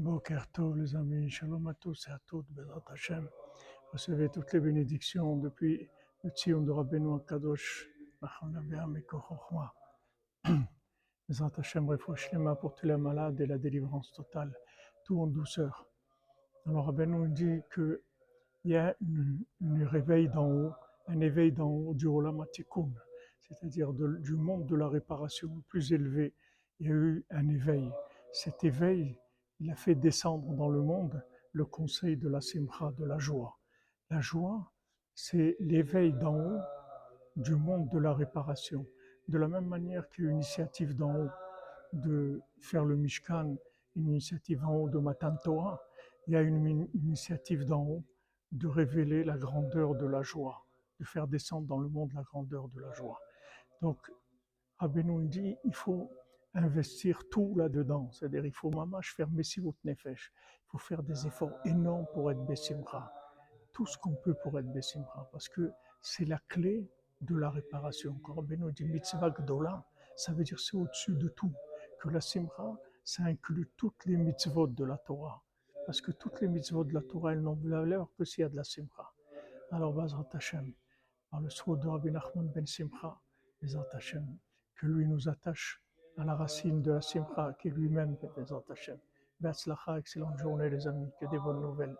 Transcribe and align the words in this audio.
Boker 0.00 0.50
Tov, 0.50 0.78
les 0.78 0.96
amis, 0.96 1.28
Shalom 1.28 1.66
à 1.66 1.74
tous 1.74 2.08
et 2.08 2.10
à 2.10 2.18
toutes, 2.26 2.50
Bezrat 2.52 2.82
Hashem. 2.90 3.28
Recevez 3.92 4.30
toutes 4.30 4.50
les 4.54 4.60
bénédictions 4.60 5.36
depuis 5.36 5.90
le 6.24 6.30
Tzion 6.30 6.62
de 6.62 6.70
Rabbeinu 6.70 7.20
Kochochma. 9.06 9.74
Bezrat 11.28 11.52
Hashem, 11.58 11.84
mains 12.38 12.54
pour 12.54 12.74
tous 12.74 12.86
les 12.86 12.96
malades 12.96 13.38
et 13.42 13.46
la 13.46 13.58
délivrance 13.58 14.10
totale, 14.12 14.56
tout 15.04 15.20
en 15.20 15.26
douceur. 15.26 15.86
Alors 16.64 16.86
Rabbeinu 16.86 17.28
dit 17.28 17.60
qu'il 17.74 18.00
y 18.64 18.76
a 18.76 18.96
un 19.62 19.86
réveil 19.86 20.30
d'en 20.30 20.50
haut, 20.50 20.72
un 21.08 21.20
éveil 21.20 21.52
d'en 21.52 21.68
haut 21.68 21.92
du 21.92 22.06
Olam 22.06 22.42
c'est-à-dire 23.38 23.92
du 23.92 24.34
monde 24.34 24.64
de 24.64 24.76
la 24.76 24.88
réparation 24.88 25.62
plus 25.68 25.92
élevé. 25.92 26.32
Il 26.78 26.86
y 26.86 26.90
a 26.90 26.94
eu 26.94 27.26
un 27.28 27.48
éveil. 27.48 27.92
Cet 28.32 28.64
éveil, 28.64 29.18
il 29.60 29.70
a 29.70 29.76
fait 29.76 29.94
descendre 29.94 30.52
dans 30.54 30.68
le 30.68 30.82
monde 30.82 31.22
le 31.52 31.64
conseil 31.64 32.16
de 32.16 32.28
la 32.28 32.40
simcha, 32.40 32.92
de 32.98 33.04
la 33.04 33.18
joie. 33.18 33.58
La 34.08 34.20
joie, 34.20 34.72
c'est 35.14 35.56
l'éveil 35.60 36.12
d'en 36.14 36.34
haut 36.34 36.60
du 37.36 37.54
monde 37.54 37.88
de 37.90 37.98
la 37.98 38.14
réparation. 38.14 38.86
De 39.28 39.38
la 39.38 39.48
même 39.48 39.66
manière 39.66 40.08
qu'il 40.08 40.24
y 40.24 40.26
a 40.28 40.30
une 40.30 40.38
initiative 40.38 40.96
d'en 40.96 41.14
haut 41.14 41.30
de 41.92 42.40
faire 42.60 42.84
le 42.84 42.96
Mishkan, 42.96 43.56
une 43.96 44.08
initiative 44.08 44.64
en 44.64 44.74
haut 44.74 44.88
de 44.88 44.98
Matan 44.98 45.36
Torah, 45.42 45.80
il 46.26 46.34
y 46.34 46.36
a 46.36 46.42
une 46.42 46.88
initiative 46.94 47.64
d'en 47.66 47.84
haut 47.84 48.04
de 48.52 48.66
révéler 48.66 49.24
la 49.24 49.36
grandeur 49.36 49.94
de 49.94 50.06
la 50.06 50.22
joie, 50.22 50.66
de 50.98 51.04
faire 51.04 51.26
descendre 51.26 51.66
dans 51.66 51.78
le 51.78 51.88
monde 51.88 52.12
la 52.14 52.22
grandeur 52.22 52.68
de 52.68 52.80
la 52.80 52.92
joie. 52.92 53.20
Donc, 53.80 53.98
Rabbeinu 54.78 55.26
dit, 55.28 55.56
il 55.64 55.74
faut 55.74 56.10
investir 56.54 57.22
tout 57.30 57.54
là-dedans. 57.56 58.10
C'est-à-dire, 58.12 58.44
il 58.44 58.52
faut 58.52 58.70
mamash 58.70 59.14
faire 59.14 59.30
Messivut 59.30 59.74
Nefesh. 59.84 60.32
Il 60.34 60.70
faut 60.70 60.78
faire 60.78 61.02
des 61.02 61.26
efforts 61.26 61.58
énormes 61.64 62.06
pour 62.12 62.30
être 62.30 62.44
Bessimra. 62.44 63.12
Tout 63.72 63.86
ce 63.86 63.96
qu'on 63.98 64.14
peut 64.14 64.34
pour 64.42 64.58
être 64.58 64.70
Bessimra. 64.72 65.28
Parce 65.32 65.48
que 65.48 65.70
c'est 66.00 66.24
la 66.24 66.38
clé 66.48 66.88
de 67.20 67.36
la 67.36 67.50
réparation. 67.50 68.18
Quand 68.22 68.34
Rabbeinu 68.34 68.72
dit 68.72 68.84
mitzvah 68.84 69.30
gdola, 69.30 69.84
ça 70.16 70.32
veut 70.32 70.44
dire 70.44 70.58
c'est 70.58 70.76
au-dessus 70.76 71.14
de 71.14 71.28
tout. 71.28 71.52
Que 72.00 72.08
la 72.08 72.20
simra, 72.20 72.78
ça 73.04 73.24
inclut 73.24 73.70
toutes 73.76 74.04
les 74.06 74.16
mitzvot 74.16 74.68
de 74.68 74.84
la 74.84 74.96
Torah. 74.98 75.42
Parce 75.86 76.00
que 76.00 76.12
toutes 76.12 76.40
les 76.40 76.48
mitzvot 76.48 76.84
de 76.84 76.94
la 76.94 77.02
Torah, 77.02 77.32
elles 77.32 77.42
n'ont 77.42 77.56
de 77.56 77.68
valeur 77.68 78.08
que 78.16 78.24
s'il 78.24 78.42
y 78.42 78.44
a 78.44 78.48
de 78.48 78.56
la 78.56 78.64
simra. 78.64 79.14
Alors, 79.70 79.92
Bazrat 79.92 80.28
Hashem, 80.32 80.72
par 81.30 81.40
le 81.40 81.50
souhait 81.50 81.78
de 81.78 81.86
Rabbi 81.86 82.10
Nachman 82.10 82.48
ben 82.48 82.66
Simcha, 82.66 83.20
Bazrat 83.62 83.86
Hashem, 83.92 84.26
que 84.74 84.86
lui 84.86 85.06
nous 85.06 85.28
attache 85.28 85.82
à 86.18 86.24
la 86.24 86.34
racine 86.34 86.82
de 86.82 86.92
la 86.92 87.00
simcha 87.00 87.54
qui 87.60 87.70
lui-même 87.70 88.16
est 88.22 88.40
Bezrat 88.40 88.64
Hashem. 88.70 88.98
Be'atzlacha, 89.40 89.98
excellente 89.98 90.38
journée 90.38 90.68
les 90.68 90.86
amis, 90.86 91.10
que 91.20 91.26
des 91.26 91.38
bonnes 91.38 91.60
nouvelles. 91.60 91.96